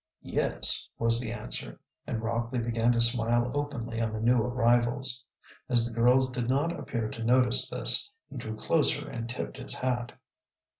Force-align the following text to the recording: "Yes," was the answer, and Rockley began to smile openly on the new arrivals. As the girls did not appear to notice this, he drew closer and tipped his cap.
"Yes," 0.23 0.89
was 0.97 1.19
the 1.19 1.31
answer, 1.31 1.79
and 2.07 2.23
Rockley 2.23 2.57
began 2.57 2.91
to 2.93 2.99
smile 2.99 3.51
openly 3.53 4.01
on 4.01 4.11
the 4.11 4.19
new 4.19 4.37
arrivals. 4.41 5.23
As 5.69 5.85
the 5.85 5.93
girls 5.93 6.31
did 6.31 6.49
not 6.49 6.71
appear 6.71 7.07
to 7.09 7.23
notice 7.23 7.69
this, 7.69 8.11
he 8.27 8.37
drew 8.37 8.55
closer 8.57 9.07
and 9.07 9.29
tipped 9.29 9.57
his 9.57 9.75
cap. 9.75 10.13